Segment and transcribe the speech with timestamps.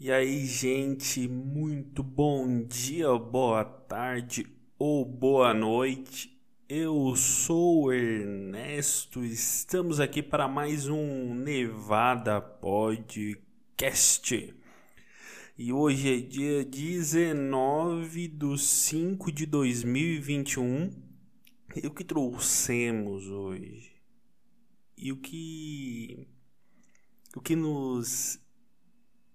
[0.00, 4.46] E aí, gente, muito bom dia, boa tarde
[4.78, 6.40] ou boa noite.
[6.68, 13.34] Eu sou o Ernesto, estamos aqui para mais um Nevada Podcast.
[15.58, 20.92] E hoje é dia 19 de 5 de 2021.
[21.74, 23.90] E o que trouxemos hoje?
[24.96, 26.28] E o que
[27.34, 28.40] o que nos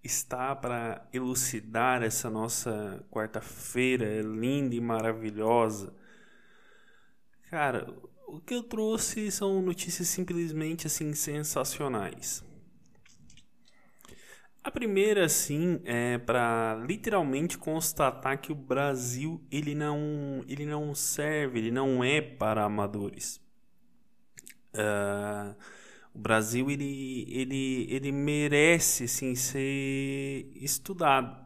[0.03, 5.93] está para elucidar essa nossa quarta-feira linda e maravilhosa.
[7.49, 7.87] Cara,
[8.27, 12.43] o que eu trouxe são notícias simplesmente assim sensacionais.
[14.63, 21.59] A primeira, assim, é para literalmente constatar que o Brasil ele não, ele não serve,
[21.59, 23.41] ele não é para amadores.
[24.73, 25.53] Uh,
[26.13, 31.43] o Brasil ele, ele, ele merece assim, ser estudado.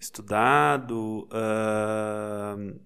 [0.00, 2.80] Estudado, uh,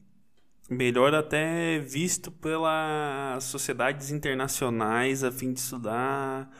[0.70, 6.50] melhor até visto pelas sociedades internacionais a fim de estudar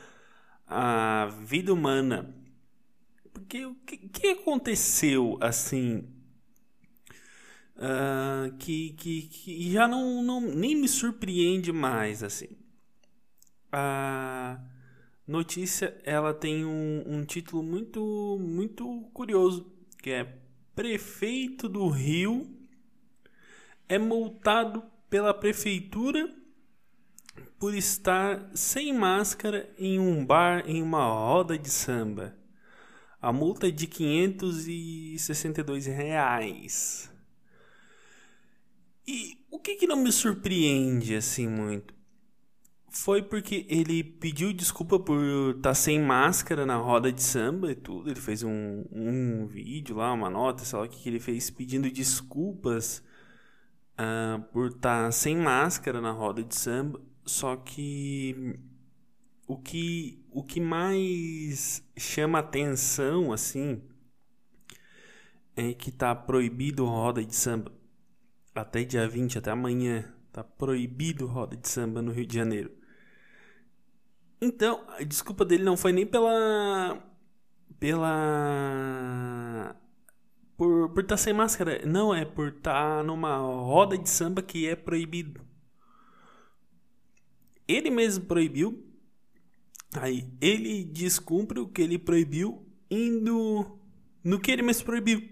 [0.67, 2.35] a vida humana.
[3.33, 6.07] Porque o que, que aconteceu assim
[7.77, 12.62] uh, que, que, que já não, não nem me surpreende mais assim
[13.73, 14.59] a
[15.27, 19.65] notícia ela tem um, um título muito muito curioso
[20.01, 20.37] que é
[20.75, 22.47] prefeito do Rio
[23.89, 26.31] é multado pela prefeitura
[27.57, 32.35] por estar sem máscara em um bar em uma roda de samba.
[33.21, 37.09] A multa é de 562 reais.
[39.07, 41.93] E o que, que não me surpreende assim muito?
[42.93, 47.75] Foi porque ele pediu desculpa por estar tá sem máscara na roda de samba e
[47.75, 48.09] tudo.
[48.09, 51.89] Ele fez um, um vídeo lá, uma nota, sei lá o que ele fez, pedindo
[51.89, 53.03] desculpas
[53.93, 57.01] uh, por estar tá sem máscara na roda de samba.
[57.25, 58.59] Só que
[59.47, 63.81] o que, o que mais chama atenção, assim,
[65.55, 67.71] é que tá proibido roda de samba.
[68.53, 70.13] Até dia 20, até amanhã.
[70.31, 72.82] Tá proibido roda de samba no Rio de Janeiro.
[74.43, 77.01] Então, a desculpa dele não foi nem pela.
[77.79, 79.73] pela.
[80.57, 81.81] por estar por tá sem máscara.
[81.85, 85.39] Não, é por estar tá numa roda de samba que é proibido.
[87.65, 88.85] Ele mesmo proibiu.
[89.95, 93.79] Aí ele descumpre o que ele proibiu indo
[94.21, 95.29] no que ele mesmo proibiu.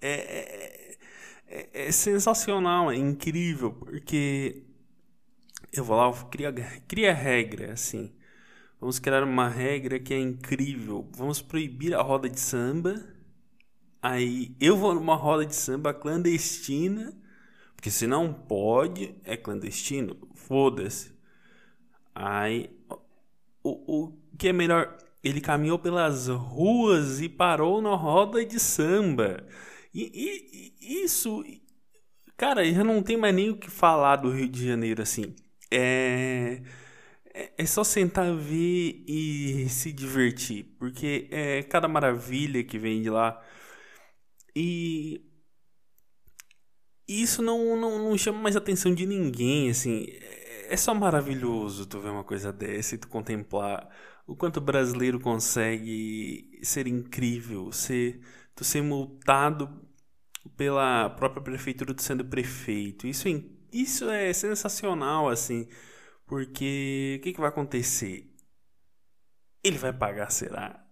[0.00, 0.98] É, é,
[1.48, 4.62] é, é sensacional, é incrível, porque
[5.72, 6.12] eu vou lá,
[6.86, 8.14] cria, regra, assim.
[8.78, 11.08] Vamos criar uma regra que é incrível.
[11.16, 12.94] Vamos proibir a roda de samba.
[14.02, 17.12] Aí eu vou numa roda de samba clandestina,
[17.74, 20.16] porque se não pode, é clandestino.
[20.34, 21.12] Foda-se.
[22.14, 22.70] Aí
[23.62, 24.96] o, o que é melhor?
[25.24, 29.44] Ele caminhou pelas ruas e parou na roda de samba.
[29.92, 31.42] E, e, isso,
[32.36, 35.34] cara, já não tem mais nem o que falar do Rio de Janeiro assim.
[35.70, 36.60] É
[37.36, 43.10] é, é só sentar, ver e se divertir, porque é cada maravilha que vem de
[43.10, 43.40] lá.
[44.54, 45.22] E
[47.06, 50.06] isso não, não, não chama mais atenção de ninguém, assim.
[50.08, 53.88] É, é só maravilhoso tu ver uma coisa dessa e tu contemplar
[54.26, 58.20] o quanto o brasileiro consegue ser incrível, ser,
[58.54, 59.68] tu ser multado
[60.56, 63.06] pela própria prefeitura tu sendo prefeito.
[63.06, 65.68] Isso é, isso é sensacional, assim.
[66.26, 68.34] Porque o que, que vai acontecer?
[69.62, 70.84] Ele vai pagar, será?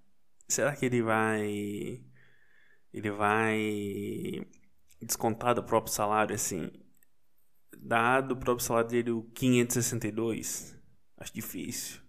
[0.48, 2.04] Será que ele vai.
[2.92, 4.46] Ele vai
[5.02, 6.70] descontar do próprio salário assim?
[7.76, 10.78] Dado o próprio salário dele o 562?
[11.16, 12.00] Acho difícil.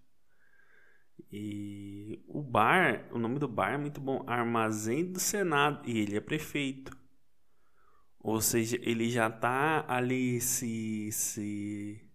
[1.32, 6.16] E o bar, o nome do bar é muito bom, Armazém do Senado, e ele
[6.16, 6.96] é prefeito.
[8.20, 12.05] Ou seja, ele já tá ali se se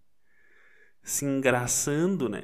[1.03, 2.43] se engraçando, né?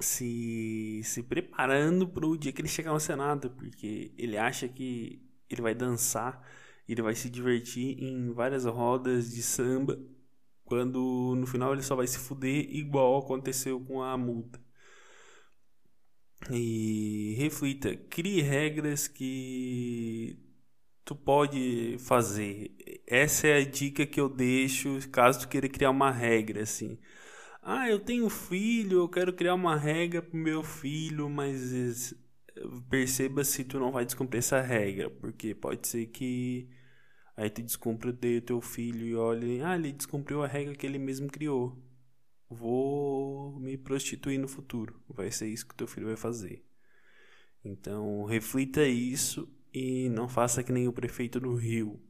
[0.00, 5.22] Se, se preparando para o dia que ele chegar no Senado, porque ele acha que
[5.50, 6.40] ele vai dançar,
[6.88, 9.98] ele vai se divertir em várias rodas de samba,
[10.64, 14.60] quando no final ele só vai se fuder igual aconteceu com a multa.
[16.50, 20.38] E reflita, crie regras que
[21.04, 22.70] tu pode fazer.
[23.06, 26.98] Essa é a dica que eu deixo caso tu queira criar uma regra assim.
[27.70, 32.14] Ah, eu tenho filho, eu quero criar uma regra pro meu filho, mas
[32.88, 36.66] perceba se tu não vai descumprir essa regra, porque pode ser que
[37.36, 40.98] aí tu descumpra o teu filho e olhe, ah, ele descumpriu a regra que ele
[40.98, 41.78] mesmo criou.
[42.48, 44.98] Vou me prostituir no futuro.
[45.06, 46.64] Vai ser isso que teu filho vai fazer.
[47.62, 52.02] Então, reflita isso e não faça que nem o prefeito do Rio.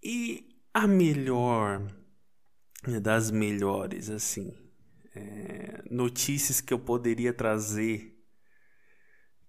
[0.00, 2.05] E a melhor
[3.02, 4.52] das melhores, assim,
[5.14, 8.16] é, notícias que eu poderia trazer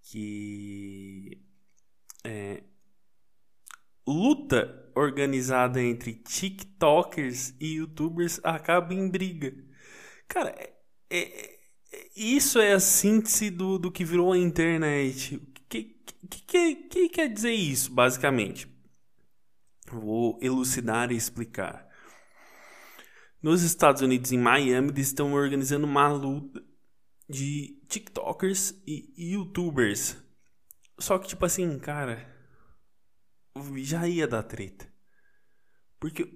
[0.02, 1.44] que
[2.24, 2.64] é,
[4.08, 9.54] luta organizada entre TikTokers e YouTubers acaba em briga.
[10.28, 10.74] Cara, é,
[11.10, 11.60] é,
[11.92, 15.36] é, isso é a síntese do, do que virou a internet.
[15.36, 15.84] O que,
[16.30, 18.68] que, que, que quer dizer isso, basicamente?
[19.92, 21.87] Vou elucidar e explicar.
[23.42, 26.64] Nos Estados Unidos, em Miami, eles estão organizando uma luta
[27.30, 30.18] de TikTokers e YouTubers.
[31.00, 32.28] Só que, tipo assim, cara,
[33.78, 34.92] já ia dar treta.
[36.00, 36.28] Porque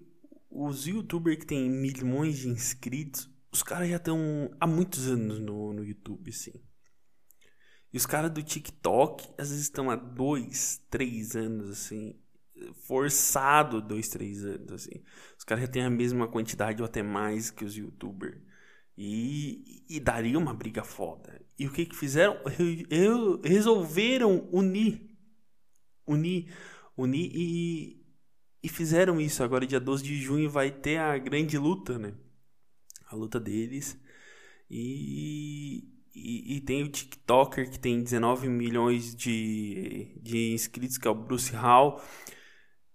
[0.49, 5.73] os YouTubers que tem milhões de inscritos, os caras já estão há muitos anos no,
[5.73, 6.53] no YouTube, assim.
[7.91, 12.21] E os caras do TikTok, às vezes estão há dois, três anos, assim
[12.91, 15.01] forçado dois, três anos, assim.
[15.37, 18.37] Os caras já têm a mesma quantidade ou até mais que os youtubers.
[18.97, 21.41] E, e daria uma briga foda.
[21.57, 22.37] E o que que fizeram?
[22.89, 25.09] Eu, resolveram unir.
[26.05, 26.53] Unir.
[26.97, 28.05] Unir e,
[28.61, 29.41] e fizeram isso.
[29.41, 32.13] Agora, dia 12 de junho, vai ter a grande luta, né?
[33.07, 33.97] A luta deles.
[34.69, 41.11] E, e, e, tem o TikToker que tem 19 milhões de, de inscritos, que é
[41.11, 42.01] o Bruce Hall.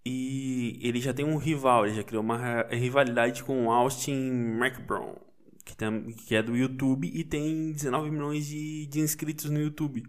[0.08, 4.12] E ele já tem um rival, ele já criou uma rivalidade com o Austin
[4.56, 5.16] McBrown,
[5.64, 10.04] que, tem, que é do YouTube e tem 19 milhões de, de inscritos no YouTube.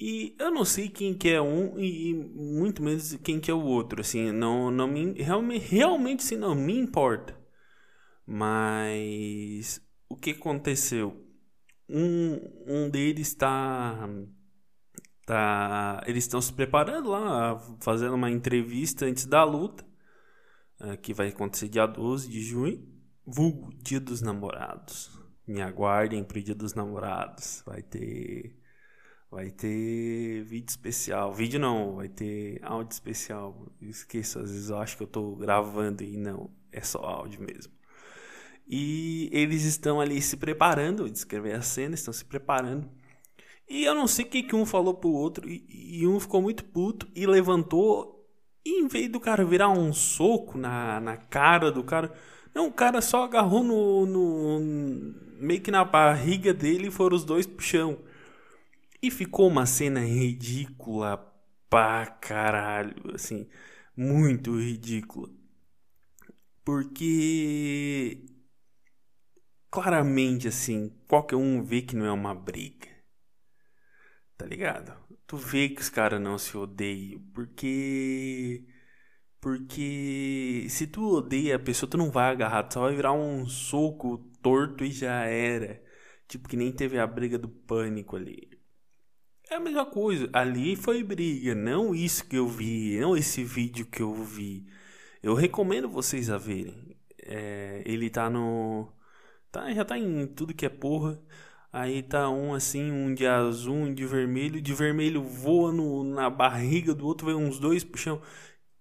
[0.00, 3.62] E eu não sei quem que é um e muito menos quem que é o
[3.62, 7.38] outro, assim, não, não me, realmente, realmente assim, não me importa.
[8.26, 11.22] Mas o que aconteceu?
[11.86, 14.08] Um, um deles está
[15.24, 19.84] Tá, eles estão se preparando lá, fazendo uma entrevista antes da luta,
[20.80, 22.84] uh, que vai acontecer dia 12 de junho,
[23.24, 25.16] vulgo Dia dos Namorados.
[25.46, 27.62] Me aguardem pro Dia dos Namorados.
[27.66, 28.58] Vai ter
[29.30, 31.32] vai ter vídeo especial.
[31.32, 33.72] Vídeo não, vai ter áudio especial.
[33.80, 37.40] Eu esqueço, às vezes eu acho que eu tô gravando e não, é só áudio
[37.40, 37.72] mesmo.
[38.66, 42.90] E eles estão ali se preparando, descrever a cena, estão se preparando
[43.72, 46.42] e eu não sei o que, que um falou pro outro, e, e um ficou
[46.42, 48.28] muito puto e levantou.
[48.64, 52.12] E em vez do cara virar um soco na, na cara do cara,
[52.54, 54.60] não, o cara só agarrou no, no.
[55.40, 57.98] meio que na barriga dele e foram os dois pro chão.
[59.02, 61.16] E ficou uma cena ridícula
[61.70, 63.48] pra caralho, assim,
[63.96, 65.30] muito ridícula.
[66.64, 68.26] Porque
[69.70, 72.91] claramente assim, qualquer um vê que não é uma briga.
[74.42, 74.92] Tá ligado?
[75.24, 78.66] Tu vê que os caras não se odeiam, porque.
[79.40, 83.46] Porque se tu odeia a pessoa, tu não vai agarrar, tu só vai virar um
[83.46, 85.80] soco torto e já era.
[86.28, 88.50] Tipo, que nem teve a briga do pânico ali.
[89.50, 90.28] É a mesma coisa.
[90.32, 94.66] Ali foi briga, não isso que eu vi, não esse vídeo que eu vi.
[95.22, 96.96] Eu recomendo vocês a verem.
[97.22, 98.92] É, ele tá no.
[99.52, 101.20] Tá, já tá em tudo que é porra.
[101.72, 104.60] Aí tá um assim, um de azul, um de vermelho.
[104.60, 108.20] De vermelho voa no, na barriga do outro, vem uns dois pro chão.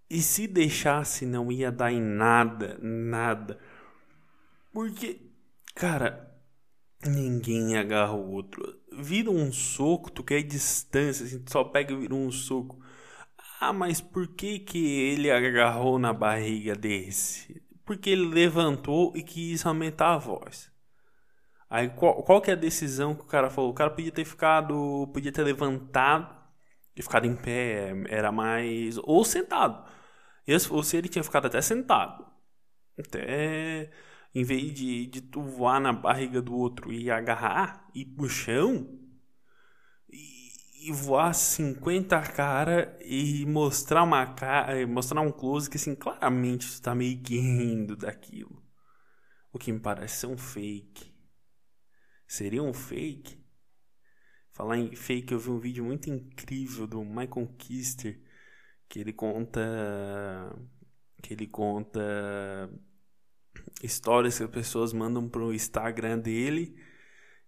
[0.09, 3.57] E se deixasse, não ia dar em nada, nada.
[4.73, 5.21] Porque,
[5.73, 6.35] cara,
[7.05, 8.77] ninguém agarra o outro.
[8.91, 12.79] Vira um soco, tu quer distância, assim, só pega e vira um soco.
[13.59, 17.61] Ah, mas por que que ele agarrou na barriga desse?
[17.85, 20.70] Porque ele levantou e quis aumentar a voz.
[21.71, 23.71] Aí qual, qual que é a decisão que o cara falou?
[23.71, 26.35] O cara podia ter ficado, podia ter levantado
[26.95, 29.87] e ficado em pé, era mais ou sentado.
[30.71, 32.25] Ou se ele tinha ficado até sentado.
[32.99, 33.89] Até
[34.35, 38.87] em vez de, de tu voar na barriga do outro e agarrar e pro chão
[40.09, 46.69] e, e voar 50 cara e mostrar uma cara, mostrar um close que assim claramente
[46.75, 48.61] tu tá meio que rindo daquilo.
[49.53, 51.10] O que me parece ser um fake.
[52.31, 53.37] Seria um fake?
[54.53, 58.21] Falar em fake, eu vi um vídeo muito incrível do Michael Kister
[58.87, 59.59] que ele conta
[61.21, 61.99] que ele conta
[63.83, 66.73] histórias que as pessoas mandam pro Instagram dele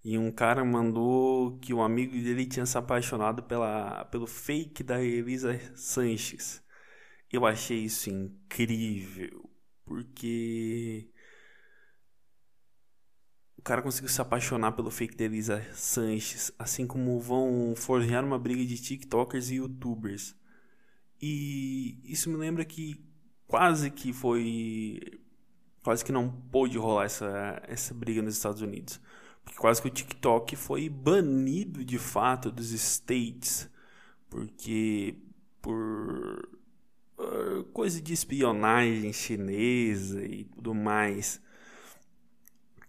[0.04, 5.02] E um cara mandou que o amigo dele tinha se apaixonado pela, pelo fake da
[5.02, 6.62] Elisa Sanches.
[7.32, 9.50] Eu achei isso incrível,
[9.86, 11.13] porque
[13.64, 18.66] cara conseguiu se apaixonar pelo fake da Elisa Sanches, assim como vão forjar uma briga
[18.66, 20.36] de TikTokers e YouTubers.
[21.22, 23.02] E isso me lembra que
[23.48, 25.00] quase que foi.
[25.82, 29.00] Quase que não pôde rolar essa, essa briga nos Estados Unidos.
[29.44, 33.70] Porque quase que o TikTok foi banido de fato dos States.
[34.30, 35.16] Porque
[35.62, 36.50] por,
[37.16, 41.42] por coisa de espionagem chinesa e tudo mais.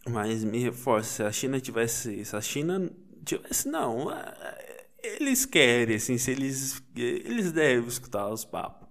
[0.08, 2.24] Mas me reforço, se a China tivesse.
[2.24, 2.90] Se a China
[3.24, 3.68] tivesse.
[3.68, 4.10] Não.
[4.10, 6.82] É, eles querem, assim, se eles.
[6.94, 8.88] Eles devem escutar os papos.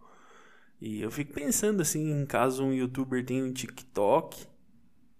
[0.82, 4.46] E eu fico pensando assim, em caso um youtuber tenha um TikTok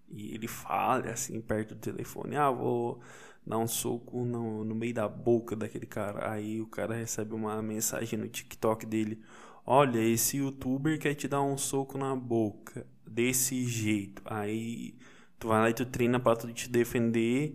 [0.10, 3.00] e ele fale assim perto do telefone, ah, vou
[3.46, 6.32] dar um soco no, no meio da boca daquele cara.
[6.32, 9.22] Aí o cara recebe uma mensagem no TikTok dele:
[9.66, 14.22] Olha, esse youtuber quer te dar um soco na boca desse jeito.
[14.26, 14.96] Aí
[15.44, 17.54] tu vai lá e tu treina pra tu te defender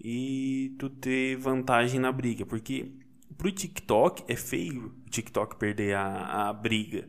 [0.00, 2.46] e tu ter vantagem na briga.
[2.46, 2.90] Porque
[3.36, 7.06] pro TikTok é feio o TikTok perder a, a briga.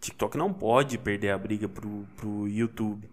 [0.00, 3.08] TikTok não pode perder a briga pro, pro YouTube.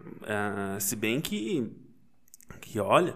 [0.00, 1.70] Uh, se bem que,
[2.62, 3.14] que, olha,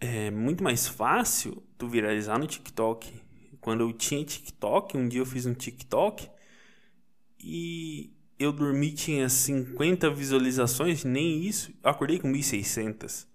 [0.00, 3.12] é muito mais fácil tu viralizar no TikTok.
[3.60, 6.30] Quando eu tinha TikTok, um dia eu fiz um TikTok
[7.40, 11.72] e eu dormi, tinha 50 visualizações, nem isso.
[11.82, 13.26] Eu acordei com 1.600.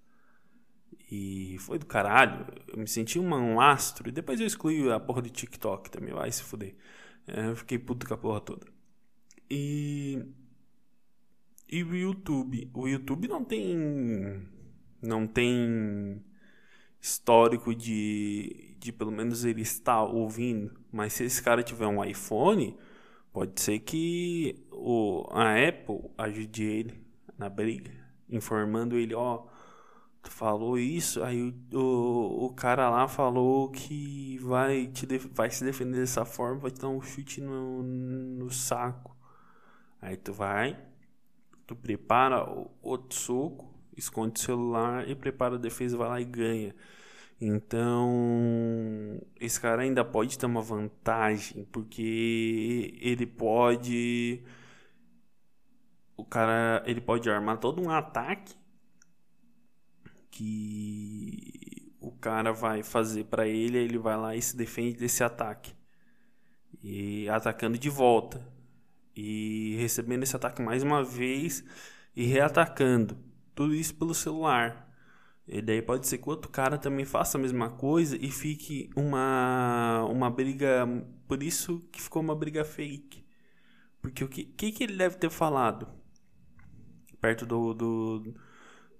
[1.11, 2.45] E foi do caralho.
[2.67, 4.09] Eu me senti um astro.
[4.09, 6.13] E depois eu excluí a porra do TikTok também.
[6.13, 6.75] Vai se fuder.
[7.27, 8.65] É, eu fiquei puto com a porra toda.
[9.49, 10.23] E
[11.71, 12.69] e o YouTube?
[12.73, 14.45] O YouTube não tem.
[15.01, 16.21] Não tem
[16.99, 20.71] histórico de, de pelo menos ele estar ouvindo.
[20.91, 22.77] Mas se esse cara tiver um iPhone,
[23.31, 27.05] pode ser que o, a Apple ajude ele
[27.37, 27.91] na briga,
[28.29, 29.45] informando ele, ó,
[30.21, 35.63] tu falou isso, aí o, o, o, cara lá falou que vai, te vai se
[35.63, 39.15] defender dessa forma, vai te dar um chute no, no saco.
[40.01, 40.77] Aí tu vai,
[41.71, 42.45] Tu prepara
[42.81, 46.75] outro soco, esconde o celular e prepara a defesa, vai lá e ganha.
[47.39, 54.43] Então, esse cara ainda pode ter uma vantagem, porque ele pode
[56.31, 58.55] cara, ele pode armar todo um ataque
[60.31, 65.75] que o cara vai fazer para ele, ele vai lá e se defende desse ataque.
[66.81, 68.41] E atacando de volta
[69.15, 71.63] e recebendo esse ataque mais uma vez
[72.15, 73.17] e reatacando.
[73.53, 74.89] Tudo isso pelo celular.
[75.47, 80.05] E daí pode ser que outro cara também faça a mesma coisa e fique uma,
[80.09, 80.87] uma briga.
[81.27, 83.25] Por isso que ficou uma briga fake.
[84.01, 86.00] Porque o que, que, que ele deve ter falado?
[87.21, 88.33] Perto do, do,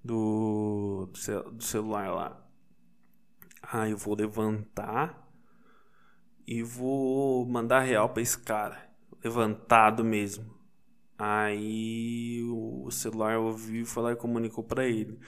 [0.02, 1.10] do,
[1.52, 2.46] do celular lá.
[3.62, 5.28] Ah, eu vou levantar
[6.46, 8.90] e vou mandar real pra esse cara
[9.22, 10.52] levantado mesmo.
[11.18, 15.18] Aí o celular ouviu lá e comunicou para ele: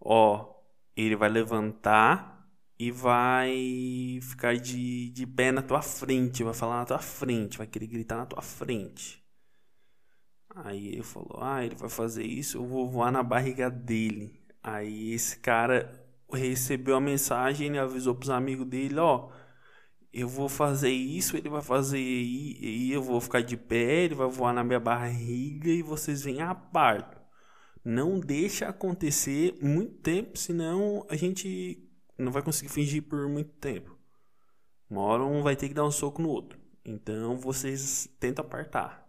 [0.00, 0.54] Ó,
[0.96, 2.46] ele vai levantar
[2.78, 7.66] e vai ficar de, de pé na tua frente, vai falar na tua frente, vai
[7.66, 9.23] querer gritar na tua frente.
[10.54, 14.40] Aí ele falou: Ah, ele vai fazer isso, eu vou voar na barriga dele.
[14.62, 19.30] Aí esse cara recebeu a mensagem, ele avisou pros amigos dele: Ó
[20.14, 24.14] eu vou fazer isso, ele vai fazer e, e eu vou ficar de pé, ele
[24.14, 27.20] vai voar na minha barriga e vocês vêm a parto.
[27.84, 31.82] Não deixa acontecer muito tempo, senão a gente
[32.16, 33.98] não vai conseguir fingir por muito tempo.
[34.88, 36.58] Uma hora um vai ter que dar um soco no outro.
[36.84, 39.03] Então vocês tentam apartar.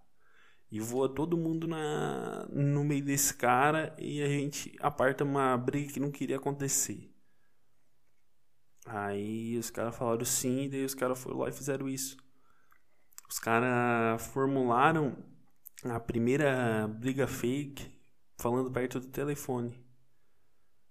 [0.71, 5.93] E voa todo mundo na, no meio desse cara e a gente aparta uma briga
[5.93, 7.11] que não queria acontecer.
[8.85, 12.17] Aí os caras falaram sim, e daí os caras foram lá e fizeram isso.
[13.27, 15.17] Os caras formularam
[15.83, 17.91] a primeira briga fake
[18.37, 19.83] falando perto do telefone.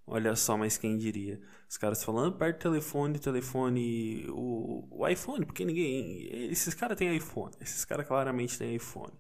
[0.06, 1.40] Olha só, mas quem diria?
[1.68, 6.50] Os caras falando perto do telefone, telefone, o, o iPhone, porque ninguém.
[6.50, 7.54] Esses caras têm iPhone.
[7.60, 9.12] Esses caras claramente têm iPhone.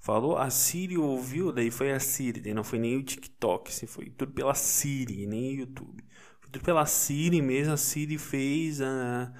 [0.00, 3.86] Falou, a Siri ouviu, daí foi a Siri, daí não foi nem o TikTok, assim,
[3.86, 6.02] foi tudo pela Siri, nem o YouTube
[6.64, 9.32] pela Siri mesmo, a Siri fez a,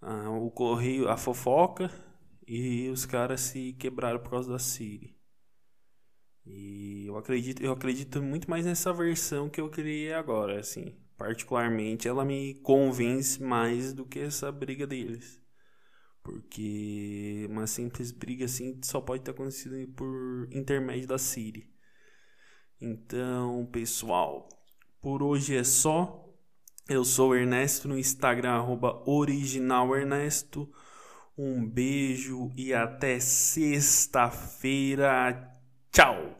[0.00, 1.90] a, o correio, a fofoca
[2.46, 5.14] e os caras se quebraram por causa da Siri.
[6.46, 10.96] E eu acredito, eu acredito muito mais nessa versão que eu criei agora, assim.
[11.16, 15.38] Particularmente, ela me convence mais do que essa briga deles.
[16.30, 21.68] Porque uma simples briga assim só pode ter acontecido por intermédio da Siri.
[22.80, 24.48] Então, pessoal,
[25.02, 26.24] por hoje é só.
[26.88, 30.72] Eu sou Ernesto no Instagram, arroba originalernesto.
[31.36, 34.38] Um beijo e até sexta-feira.
[35.90, 36.28] Tchau!